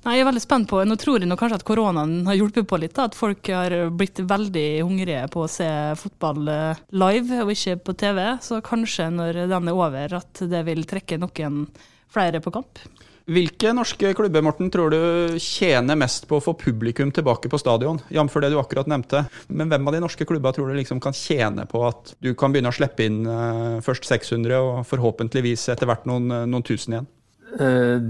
[0.05, 2.67] Nei, Jeg er veldig spent på, Nå tror jeg nå kanskje at koronaen har hjulpet
[2.69, 2.99] på litt.
[2.99, 5.69] At folk har blitt veldig hungrige på å se
[6.01, 6.51] fotball
[6.91, 8.21] live og ikke på TV.
[8.43, 11.65] Så kanskje når den er over at det vil trekke noen
[12.13, 12.83] flere på kamp.
[13.31, 18.01] Hvilke norske klubber Morten, tror du tjener mest på å få publikum tilbake på stadion?
[18.11, 18.35] Jf.
[18.43, 19.23] det du akkurat nevnte.
[19.47, 22.53] Men hvem av de norske klubber tror du liksom kan tjene på at du kan
[22.53, 27.11] begynne å slippe inn uh, først 600 og forhåpentligvis etter hvert noen, noen tusen igjen?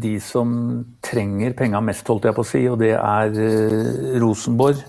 [0.03, 0.53] De som
[1.05, 4.81] trenger penga mest, holdt jeg på å si, og det er Rosenborg,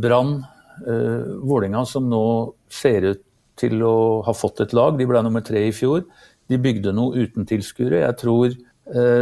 [0.00, 0.38] Brann,
[0.84, 2.22] Vålerenga, som nå
[2.70, 3.22] ser ut
[3.58, 4.98] til å ha fått et lag.
[4.98, 6.04] De ble nummer tre i fjor.
[6.48, 8.04] De bygde noe uten tilskuere.
[8.04, 8.54] Jeg tror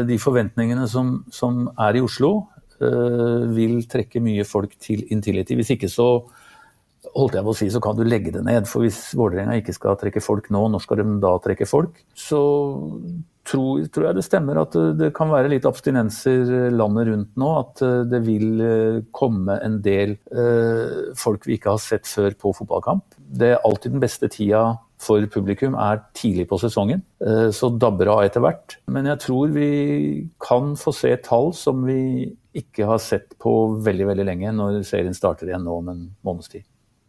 [0.07, 2.35] de forventningene som, som, er i Oslo,
[3.57, 5.57] vil trekke mye folk til Intility.
[5.59, 6.11] Hvis ikke så
[7.15, 8.69] holdt jeg på å si, så kan du legge det ned.
[8.71, 12.01] For hvis Vålerenga ikke skal trekke folk nå, når skal de da trekke folk?
[12.17, 12.41] Så
[13.47, 17.53] tror, tror jeg det stemmer at det kan være litt abstinenser landet rundt nå.
[17.61, 18.65] At det vil
[19.17, 23.07] komme en del eh, folk vi ikke har sett før på fotballkamp.
[23.17, 24.65] Det er alltid den beste tida
[25.03, 27.03] for publikum er tidlig på sesongen.
[27.53, 28.79] Så dabber det av etter hvert.
[28.89, 29.67] Men jeg tror vi
[30.41, 33.53] kan få se tall som vi ikke har sett på
[33.85, 36.65] veldig veldig lenge, når serien starter igjen nå om en måneds tid.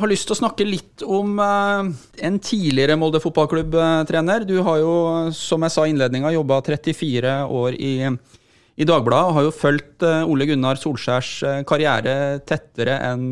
[0.00, 1.86] har lyst til å snakke litt om uh,
[2.24, 4.46] en tidligere Molde fotballklubb-trener.
[4.48, 4.94] Du har jo,
[5.36, 10.06] som jeg sa i innledninga, jobba 34 år i, i Dagbladet og har jo fulgt
[10.06, 13.30] uh, Ole Gunnar Solskjærs uh, karriere tettere enn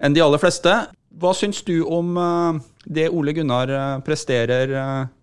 [0.00, 0.72] en de aller fleste.
[1.20, 2.14] Hva syns du om
[2.88, 4.72] det Ole Gunnar presterer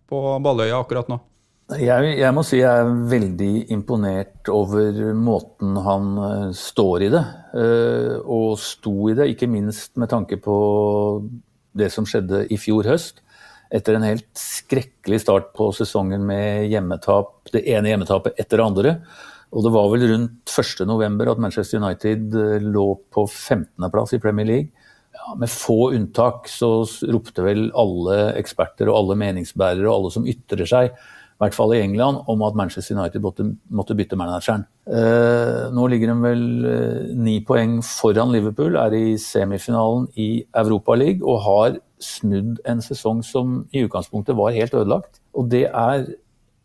[0.06, 1.18] på Balløya akkurat nå?
[1.68, 7.24] Jeg, jeg, må si jeg er veldig imponert over måten han uh, står i det.
[7.52, 10.56] Uh, og sto i det, ikke minst med tanke på
[11.78, 13.20] det som skjedde i fjor høst.
[13.68, 18.96] Etter en helt skrekkelig start på sesongen med hjemmetap, det ene hjemmetapet etter det andre.
[19.52, 24.48] Og det var vel rundt 1.11 at Manchester United uh, lå på 15.-plass i Premier
[24.48, 24.88] League.
[25.20, 26.72] Ja, med få unntak så
[27.12, 30.96] ropte vel alle eksperter og alle meningsbærere og alle som ytrer seg
[31.38, 34.64] i hvert fall i England, om at Manchester United måtte, måtte bytte manageren.
[34.90, 40.96] Eh, nå ligger de vel eh, ni poeng foran Liverpool, er i semifinalen i Europa
[40.98, 45.22] League og har snudd en sesong som i utgangspunktet var helt ødelagt.
[45.38, 46.10] Og det er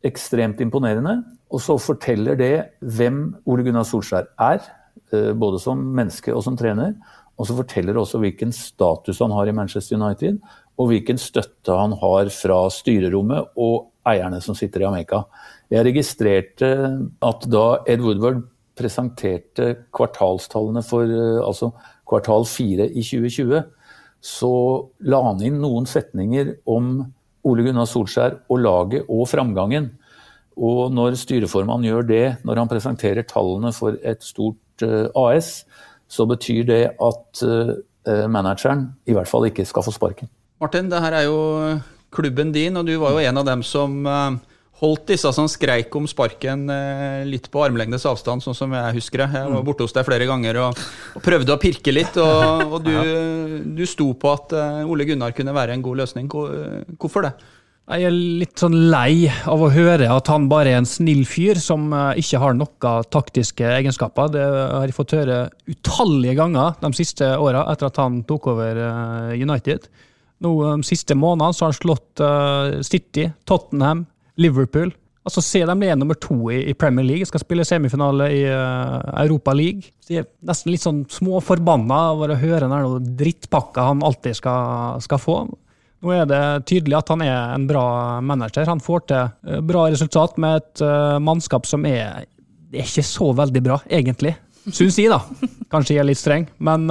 [0.08, 1.20] ekstremt imponerende.
[1.52, 4.64] Og så forteller det hvem Ole Gunnar Solskjær er,
[5.12, 6.96] eh, både som menneske og som trener.
[7.36, 10.40] Og så forteller det også hvilken status han har i Manchester United,
[10.80, 15.24] og hvilken støtte han har fra styrerommet og eierne som sitter i Amerika.
[15.72, 16.72] Jeg registrerte
[17.22, 18.42] at da Ed Woodward
[18.78, 21.72] presenterte kvartalstallene for eh, altså
[22.08, 23.62] kvartal fire i 2020,
[24.22, 24.52] så
[25.08, 26.94] la han inn noen setninger om
[27.48, 29.90] Ole Gunnar Solskjær og laget og framgangen.
[30.52, 35.62] Og når styreformannen gjør det, når han presenterer tallene for et stort eh, AS,
[36.12, 40.28] så betyr det at uh, manageren i hvert fall ikke skal få sparken.
[40.60, 41.38] Martin, det her er jo
[42.12, 44.40] klubben din, og du var jo en av dem som eh,
[44.82, 49.24] holdt disse som skreik om sparken eh, litt på armlengdes avstand, sånn som jeg husker
[49.24, 49.30] det.
[49.38, 49.66] Jeg var mm.
[49.68, 50.84] borte hos deg flere ganger og,
[51.16, 52.92] og prøvde å pirke litt, og, og du,
[53.78, 56.30] du, sto på at eh, Ole Gunnar kunne være en god løsning.
[56.98, 57.34] Hvorfor det?
[57.92, 61.58] Jeg er litt sånn lei av å høre at han bare er en snill fyr
[61.58, 64.30] som ikke har noen taktiske egenskaper.
[64.32, 68.78] Det har jeg fått høre utallige ganger de siste åra etter at han tok over
[69.34, 69.90] United.
[70.42, 74.06] Nå De siste månedene så har han slått uh, City, Tottenham,
[74.40, 74.92] Liverpool.
[75.22, 78.98] Altså Se dem er nummer to i, i, Premier League, skal spille semifinale i uh,
[79.22, 79.92] Europa League.
[80.02, 84.98] Så de er nesten litt sånn småforbanna over å høre den drittpakka han alltid skal,
[85.04, 85.36] skal, få.
[86.02, 87.84] Nå er det tydelig at han er en bra
[88.18, 88.66] manager.
[88.66, 92.26] Han får til uh, bra resultat med et uh, mannskap som er,
[92.74, 94.34] er ikke så veldig bra, egentlig.
[94.66, 95.22] Syns jeg, da.
[95.70, 96.86] Kanskje jeg er litt streng, men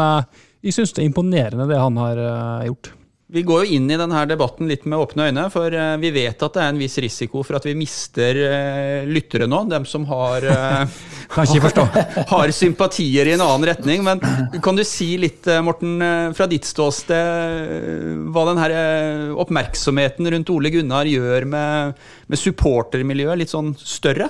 [0.59, 2.19] jeg syns det er imponerende det han har
[2.67, 2.89] gjort.
[3.31, 6.41] Vi går jo inn i denne debatten litt med åpne øyne, for eh, vi vet
[6.43, 9.61] at det er en viss risiko for at vi mister uh, lyttere nå.
[9.71, 10.97] Dem som har, uh,
[11.37, 11.79] har,
[12.33, 14.03] har, sympatier i en annen retning.
[14.03, 14.19] Men
[14.59, 15.95] kan du si litt, Morten,
[16.35, 18.83] fra ditt ståsted, hva denne
[19.39, 24.27] oppmerksomheten rundt Ole Gunnar gjør med, med supportermiljøet litt sånn større?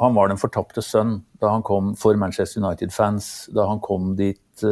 [0.00, 4.68] Han var den fortapte sønn da han kom for Manchester United-fans da han kom dit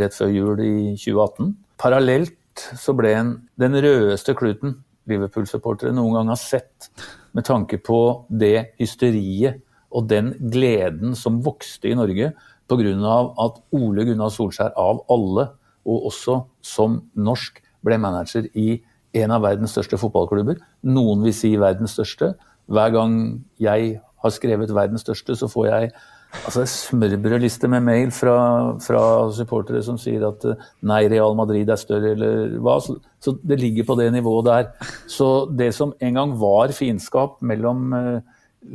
[0.00, 1.58] rett før jul i 2018.
[1.82, 4.78] Parallelt så ble han den rødeste kluten
[5.10, 6.90] Liverpool-supportere noen gang har sett,
[7.32, 9.62] med tanke på det hysteriet
[9.92, 12.32] og den gleden som vokste i Norge
[12.68, 13.16] pga.
[13.44, 15.48] at Ole Gunnar Solskjær av alle,
[15.84, 18.82] og også som norsk, ble manager i
[19.18, 20.60] en av verdens største fotballklubber.
[20.86, 22.34] Noen vil si verdens største.
[22.70, 25.90] Hver gang jeg har skrevet verdens største, så får jeg
[26.40, 28.36] altså smørbrødliste med mail fra,
[28.82, 29.02] fra,
[29.36, 32.78] supportere som sier at eh, nei, Real Madrid er større, eller hva.
[32.82, 34.90] Så, så, det ligger på det nivået der.
[35.10, 38.18] Så det som en gang var fiendskap mellom eh,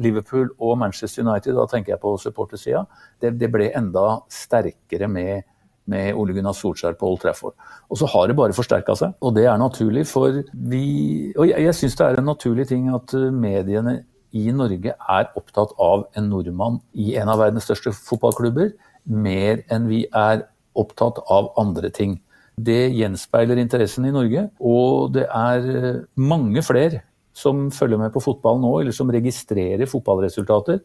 [0.04, 2.86] Liverpool og Manchester United, da tenker jeg på supportersida,
[3.24, 5.48] det, det ble enda sterkere med
[5.88, 7.56] med Ole Gunnar Solskjær på Old Trafford.
[7.88, 11.64] Og så har det bare forsterka seg, og det er naturlig, for vi Og jeg,
[11.64, 14.02] jeg syns det er en naturlig ting at eh, mediene
[14.38, 18.72] i Norge er opptatt av en nordmann i en av verdens største fotballklubber,
[19.08, 20.46] mer enn vi er
[20.78, 22.18] opptatt av andre ting.
[22.58, 27.04] Det gjenspeiler interessen i Norge, og det er eh, mange flere
[27.38, 30.82] som følger med på fotball nå, eller som registrerer fotballresultater,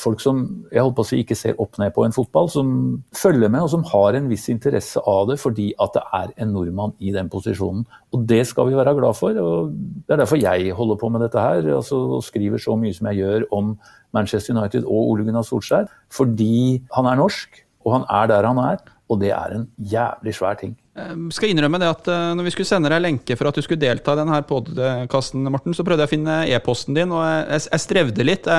[0.00, 0.40] folk som
[0.72, 2.72] jeg holdt på å si ikke ser opp ned på en fotball, som
[3.16, 6.52] følger med og som har en viss interesse av det fordi at det er en
[6.56, 7.84] nordmann i den posisjonen.
[8.10, 9.38] Og det skal vi være glad for.
[9.38, 12.96] og Det er derfor jeg holder på med dette her altså, og skriver så mye
[12.96, 13.76] som jeg gjør om
[14.16, 15.86] Manchester United og Ole Gunnar Solskjær.
[16.10, 18.82] Fordi han er norsk, og han er der han er.
[19.10, 20.76] Og det er en jævlig svær ting.
[20.90, 23.58] Jeg ehm, skal innrømme det at eh, når vi skulle sende deg lenke for at
[23.58, 27.22] du skulle delta i denne podkasten, Morten, så prøvde jeg å finne e-posten din, og
[27.22, 28.50] jeg, jeg strevde litt.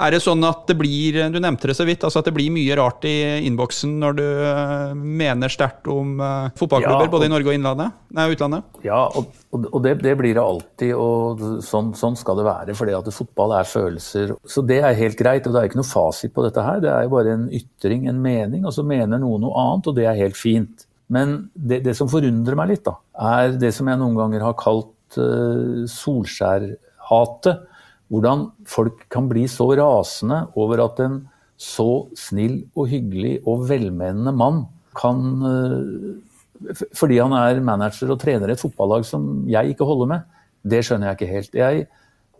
[0.00, 2.48] Er det sånn at det blir Du nevnte det så vidt, altså at det blir
[2.54, 3.12] mye rart i
[3.44, 6.14] innboksen når du uh, mener sterkt om
[6.56, 8.80] fotballklubber, ja, og, både i Norge og innlandet, nei, utlandet?
[8.86, 12.78] Ja, og, og det, det, blir det alltid, og sånn, sånn skal det være.
[12.80, 14.34] fordi at fotball er følelser.
[14.48, 16.82] Så det er helt greit, og det er ikke noe fasit på dette her.
[16.82, 20.00] Det er jo bare en ytring, en mening, og så mener noen noe annet, og
[20.00, 20.88] det er helt fint.
[21.10, 22.94] Men det, det, som forundrer meg litt, da,
[23.34, 27.66] er det som jeg noen ganger har kalt uh, Solskjær-hatet.
[28.10, 31.20] Hvordan folk kan bli så rasende over at en
[31.60, 34.64] så snill og hyggelig og velmenende mann
[34.96, 40.40] kan uh, Fordi han er manager og trener et fotballag som jeg ikke holder med.
[40.62, 41.54] Det skjønner jeg ikke helt.
[41.58, 41.86] Jeg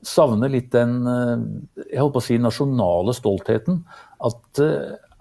[0.06, 1.42] savner litt den uh,
[1.88, 3.82] jeg holdt på å si, nasjonale stoltheten.
[4.22, 4.62] At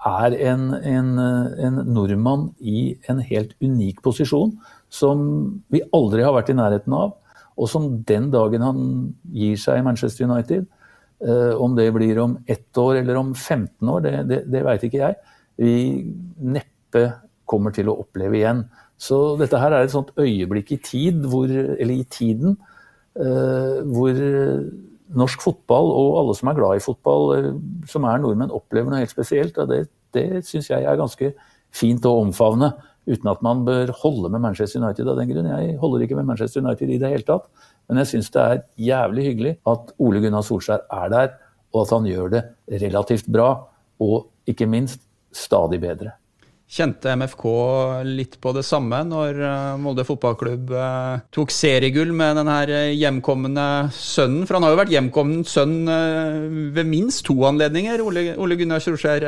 [0.07, 4.53] er en, en, en, nordmann i en helt unik posisjon
[4.89, 5.21] som
[5.69, 7.17] vi aldri har vært i nærheten av,
[7.59, 8.83] og som den dagen han
[9.35, 10.65] gir seg i Manchester United,
[11.25, 14.85] eh, om det blir om ett år eller om 15 år, det, det, det veit
[14.87, 15.19] ikke jeg,
[15.59, 15.73] vi
[16.39, 17.09] neppe
[17.49, 18.63] kommer til å oppleve igjen.
[18.99, 22.55] Så dette her er et sånt øyeblikk i tid, hvor, eller i tiden,
[23.19, 24.15] eh, hvor
[25.17, 27.49] norsk fotball og alle som er glad i fotball, eh,
[27.89, 29.57] som er nordmenn, opplever noe helt spesielt.
[29.57, 31.33] og Det, det syns jeg er ganske
[31.75, 32.73] fint å omfavne,
[33.09, 35.49] uten at man bør holde med Manchester United av den grunn.
[35.49, 37.49] Jeg holder ikke med Manchester United i det hele tatt,
[37.89, 41.35] men jeg syns det er jævlig hyggelig at Ole Gunnar Solskjær er der,
[41.73, 42.43] og at han gjør det
[42.83, 43.49] relativt bra,
[44.01, 45.01] og ikke minst
[45.35, 46.13] stadig bedre.
[46.69, 47.45] Kjente MFK
[48.05, 52.91] litt på det samme når eh, Molde fotballklubb eh, tok seriegull med den her eh,
[52.93, 53.63] hjemkomne
[53.95, 54.43] sønnen?
[54.45, 59.25] For han har jo vært hjemkommen sønn ved minst to anledninger, Ole, Gunnar Solskjær.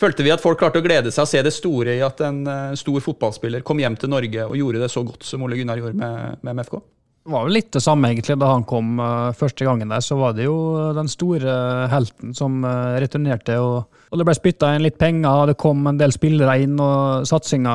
[0.00, 2.40] Følte vi at folk klarte å glede seg og se det store i at en
[2.76, 6.00] stor fotballspiller kom hjem til Norge og gjorde det så godt som Ole Gunnar gjorde
[6.00, 6.80] med, med MFK?
[7.26, 8.96] Det var jo litt det samme egentlig da han kom
[9.36, 10.00] første gangen der.
[10.04, 10.56] Så var det jo
[10.96, 11.60] den store
[11.92, 13.60] helten som returnerte.
[13.60, 17.26] Og, og, det ble spytta inn litt penger, det kom en del spillere inn, og
[17.28, 17.74] satsinga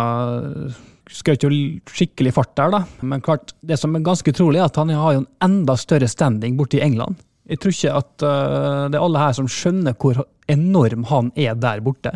[1.11, 1.51] skjøt jo
[1.91, 2.81] skikkelig fart der, da.
[3.03, 6.07] Men klart, det som er ganske utrolig, er at han har jo en enda større
[6.11, 7.19] standing borte i England.
[7.51, 11.57] Jeg tror ikke at uh, det er alle her som skjønner hvor enorm han er
[11.59, 12.13] der borte.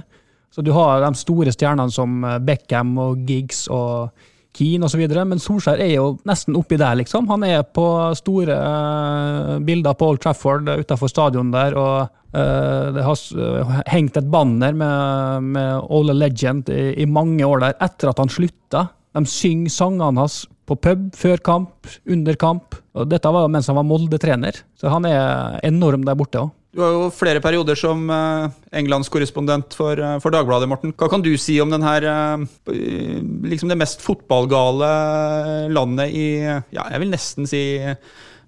[0.54, 4.16] Så du har de store stjernene som Beckham og Giggs og
[4.56, 7.28] Keane osv., men Solskjær er jo nesten oppi der, liksom.
[7.32, 7.86] Han er på
[8.18, 14.20] store uh, bilder på Old Trafford uh, utafor stadion der, og uh, det har hengt
[14.20, 18.88] et banner med, med a Legend i, i, mange år der, etter at han slutta.
[19.16, 22.80] De synger sangene hans på pub før kamp, under kamp.
[22.96, 26.54] og Dette var mens han var Molde-trener, så han er enorm der borte òg.
[26.76, 30.92] Du har jo flere perioder som uh, englandskorrespondent for, uh, for, Dagbladet, Morten.
[30.92, 32.44] Hva kan du si om den uh,
[33.48, 34.90] liksom det mest fotballgale
[35.72, 37.64] landet i ja, jeg vil nesten si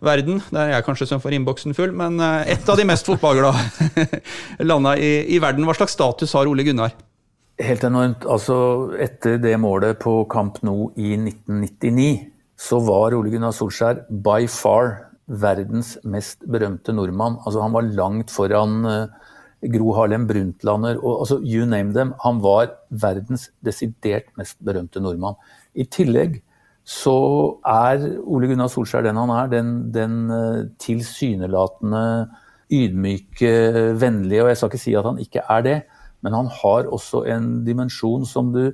[0.03, 0.41] verden.
[0.51, 4.11] Det er jeg kanskje som får innboksen full, men et av de mest fotballglade
[4.69, 5.63] landene i, i, verden.
[5.65, 6.91] Hva slags status har Ole Gunnar?
[7.63, 8.27] Helt enormt.
[8.27, 8.57] Altså,
[9.01, 12.11] etter det målet på Camp Nou i 1999,
[12.59, 17.37] så var Ole Gunnar Solskjær by far verdens mest berømte nordmann.
[17.45, 19.33] Altså, han var langt foran uh,
[19.73, 22.13] Gro Harlem Brundtlander og altså, you name them.
[22.23, 25.37] Han var verdens desidert mest berømte nordmann.
[25.75, 26.41] I tillegg
[26.87, 27.17] så
[27.67, 29.49] er Ole Gunnar Solskjær den han er.
[29.51, 32.03] Den, den uh, tilsynelatende
[32.71, 33.51] ydmyke,
[33.99, 35.75] vennlige, og jeg skal ikke si at han ikke er det,
[36.23, 38.73] men han har også en dimensjon som du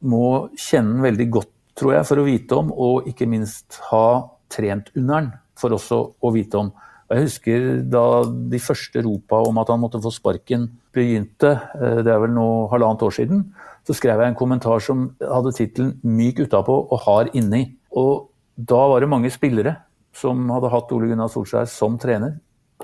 [0.00, 4.06] må kjenne veldig godt, tror jeg, for å vite om, og ikke minst ha
[4.52, 6.72] trent under den for oss å vite om.
[7.12, 12.10] Jeg husker da de første ropa om at han måtte få sparken begynte, eh, det
[12.10, 13.42] er vel nå halvannet år siden,
[13.84, 17.76] så skrev jeg en kommentar som hadde tittelen 'Myk utapå og hard inni'.
[17.92, 19.76] Og da var det mange spillere
[20.12, 22.40] som hadde hatt Ole Gunnar Solskjær som trener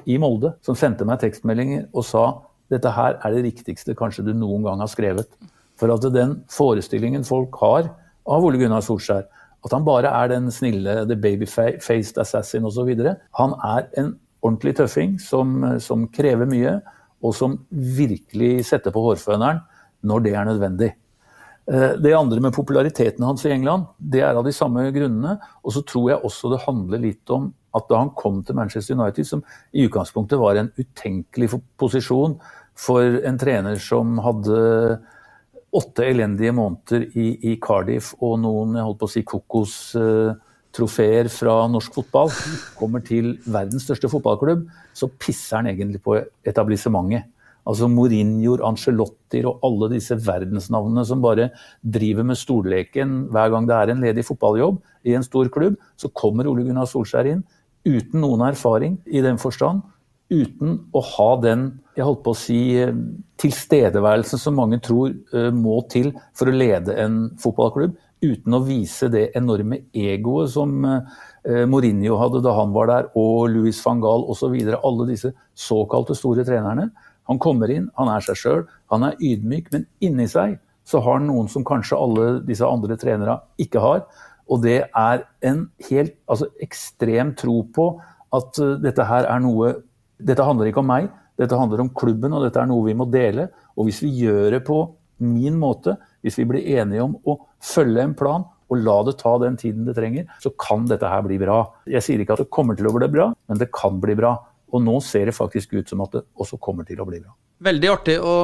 [0.06, 4.34] i Molde, som sendte meg tekstmeldinger og sa dette her er det riktigste kanskje du
[4.34, 5.28] noen gang har skrevet.
[5.76, 7.88] For at den forestillingen folk har
[8.26, 9.24] av Ole Gunnar Solskjær,
[9.64, 12.94] at han bare er den snille, the baby-faced assassin osv.
[13.38, 16.78] Han er en ordentlig tøffing som, som, krever mye,
[17.20, 19.60] og som virkelig setter på hårføneren
[20.08, 20.90] når det er nødvendig.
[21.68, 25.36] Eh, det andre med populariteten hans i England, det er av de samme grunnene.
[25.60, 28.96] Og så tror jeg også det handler litt om at da han kom til Manchester
[28.96, 29.44] United, som
[29.76, 32.38] i utgangspunktet var en utenkelig posisjon
[32.80, 34.58] for en trener som hadde
[35.76, 41.34] åtte elendige måneder i, i Cardiff og noen jeg holdt på å si, kokostrofeer uh,
[41.34, 42.32] fra norsk fotball,
[42.78, 44.64] kommer til verdens største fotballklubb,
[44.96, 46.16] så pisser han egentlig på
[46.48, 47.28] etablissementet.
[47.68, 51.50] Altså Mourinhoer, Ancelottier og alle disse verdensnavnene som bare
[51.84, 56.10] driver med stolleken hver gang det er en ledig fotballjobb i en stor klubb, så
[56.16, 57.44] kommer Ole Gunnar Solskjær inn
[57.86, 59.84] uten noen erfaring i den forstand.
[60.30, 61.70] Uten å ha den
[62.00, 62.94] jeg holdt på å si, eh,
[63.40, 67.96] tilstedeværelsen som mange tror uh, må til for å lede en fotballklubb.
[68.20, 71.00] Uten å vise det enorme egoet som uh,
[71.68, 74.56] Mourinho hadde da han var der, og Louis van Gaal osv.
[74.76, 76.90] Alle disse såkalte store trenerne.
[77.30, 80.58] Han kommer inn, han er seg sjøl, han er ydmyk, men inni seg
[80.88, 84.06] så har han noen som kanskje alle disse andre trenere ikke har.
[84.50, 87.92] Og det er en helt altså, ekstrem tro på
[88.36, 89.76] at uh, dette her er noe
[90.26, 91.10] Dette handler ikke om meg,
[91.40, 93.48] dette handler om klubben, og dette er noe vi må dele.
[93.78, 94.82] Og hvis vi gjør det på
[95.24, 99.32] min måte, hvis vi blir enige om å følge en plan og la det ta
[99.42, 101.64] den tiden det trenger, så kan dette her bli bra.
[101.90, 104.36] Jeg sier ikke at det kommer til å bli bra, men det kan bli bra.
[104.70, 107.32] Og nå ser det faktisk ut som at det også kommer til å bli bra.
[107.60, 108.34] Veldig artig å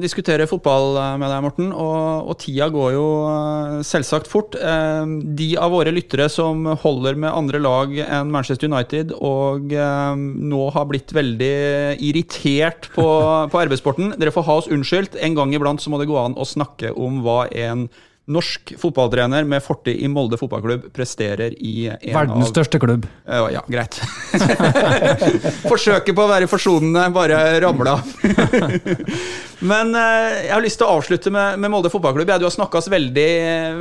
[0.00, 1.66] diskutere fotball med deg, Morten.
[1.76, 4.56] Og, og, tida går jo eh, selvsagt fort.
[4.56, 10.14] Eh, de av våre lyttere som holder med andre lag enn Manchester United, og eh,
[10.16, 11.52] nå har blitt veldig
[12.00, 13.04] irritert på,
[13.52, 15.20] på arbeidssporten, dere får ha oss unnskyldt.
[15.20, 17.90] En gang iblant så må det gå an å snakke om hva en
[18.30, 23.06] norsk fotballtrener med fortid i Molde fotballklubb presterer i en Verdens av største klubb.
[23.26, 23.98] Uh, ja, greit.
[25.70, 27.96] Forsøket på å være forsonende bare ramla.
[29.72, 32.30] Men uh, jeg har lyst til å avslutte med, med Molde fotballklubb.
[32.30, 33.30] Ja, du har snakka oss veldig,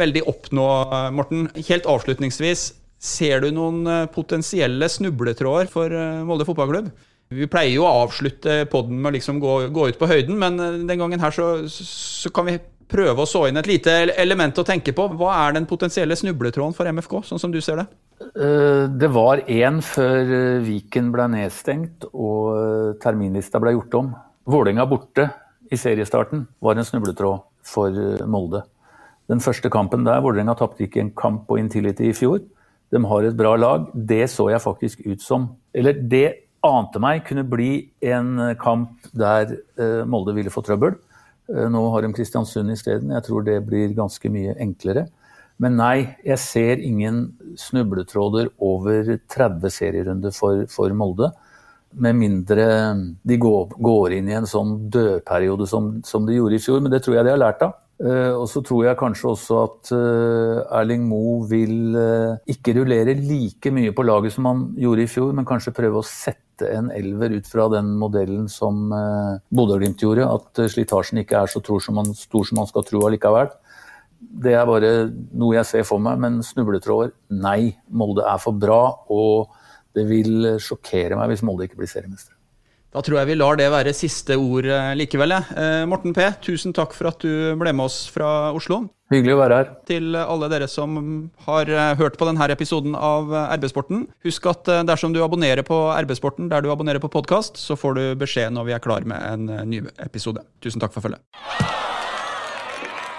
[0.01, 0.67] veldig opp nå,
[1.13, 1.45] Morten.
[1.69, 2.71] Helt avslutningsvis,
[3.01, 5.93] ser du noen eh, potensielle snubletråder for
[6.25, 6.91] Molde fotballklubb?
[7.31, 10.59] Vi pleier jo å avslutte podden med å liksom gå, gå, ut på høyden, men
[10.87, 12.57] den gangen her så, så kan vi
[12.91, 15.05] prøve å så inn et lite element å tenke på.
[15.15, 17.87] Hva er den potensielle snubletråden for MFK, sånn som du ser det?
[18.21, 24.11] Eh, det var én før eh, Viken ble nedstengt og eh, terminlista ble gjort om.
[24.51, 25.29] Vålerenga borte
[25.71, 27.95] i seriestarten var en snubletråd for
[28.27, 28.63] Molde.
[29.31, 32.41] Den første kampen der, Vålerenga tapte ikke en kamp på Intility i fjor.
[32.91, 33.85] De har et bra lag.
[33.93, 37.71] Det så jeg faktisk ut som Eller det ante meg kunne bli
[38.05, 39.55] en kamp der
[40.05, 40.99] Molde ville få trøbbel.
[41.51, 43.13] Eh, nå har de Kristiansund isteden.
[43.15, 45.07] Jeg tror det blir ganske mye enklere.
[45.61, 47.27] Men nei, jeg ser ingen
[47.59, 51.29] snubletråder over 30 serierunder for, for Molde.
[51.91, 52.65] Med mindre
[53.27, 56.81] de går, går, inn i en sånn dødperiode som, som, de gjorde i fjor.
[56.81, 57.77] Men det tror jeg de har lært av.
[58.01, 59.91] Og så tror jeg kanskje også at
[60.79, 61.93] Erling Moe vil
[62.49, 66.07] ikke rullere like mye på laget som han gjorde i fjor, men kanskje prøve å
[66.07, 71.21] sette sette en elver ut fra den modellen som eh, Bodø-Glimt gjorde, at eh, slitasjen
[71.21, 73.49] ikke er så som, man, stor som man skal tro allikevel.
[74.19, 77.75] Det er bare noe jeg ser for meg, men snubletråder nei.
[77.89, 79.49] Molde er for bra, og
[79.95, 82.35] det vil sjokkere meg hvis Molde ikke blir seriemester.
[82.91, 85.37] Da tror jeg vi lar det være siste ord eh, likevel.
[85.87, 88.83] Morten P, tusen takk for at du ble med oss fra Oslo.
[89.11, 89.71] Hyggelig å være her.
[89.89, 90.95] Til alle dere som
[91.43, 94.05] har eh, hørt på denne episoden av eh, RB-sporten.
[94.23, 95.75] Husk at eh, dersom du abonnerer på
[96.05, 99.19] RB-sporten der du abonnerer på podkast, så får du beskjed når vi er klar med
[99.19, 100.45] en ny episode.
[100.63, 101.19] Tusen takk for følget.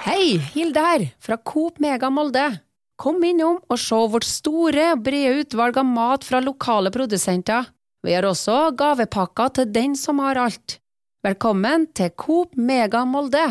[0.07, 2.49] Hei, Hilde her, fra Coop Mega Molde.
[2.97, 7.69] Kom innom og se vårt store og brede utvalg av mat fra lokale produsenter.
[8.03, 10.81] Vi har også gavepakker til den som har alt.
[11.23, 13.45] Velkommen til Coop Mega Molde.